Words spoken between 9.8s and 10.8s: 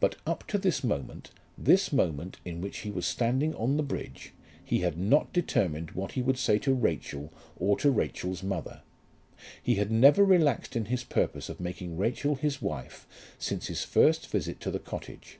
never relaxed